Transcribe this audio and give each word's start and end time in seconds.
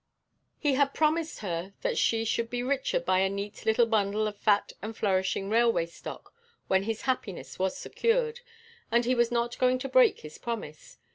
He 0.57 0.73
had 0.73 0.95
promised 0.95 1.41
her 1.41 1.75
that 1.83 1.95
she 1.95 2.25
should 2.25 2.49
be 2.49 2.61
the 2.63 2.67
richer 2.69 2.99
by 2.99 3.19
a 3.19 3.29
neat 3.29 3.67
little 3.67 3.85
bundle 3.85 4.27
of 4.27 4.35
fat 4.35 4.73
and 4.81 4.97
flourishing 4.97 5.47
railway 5.47 5.85
stock 5.85 6.33
when 6.67 6.85
his 6.85 7.03
happiness 7.03 7.59
was 7.59 7.77
secured, 7.77 8.39
and 8.91 9.05
he 9.05 9.13
was 9.13 9.29
not 9.31 9.59
going 9.59 9.77
to 9.77 9.87
break 9.87 10.21
his 10.21 10.39
promise. 10.39 10.97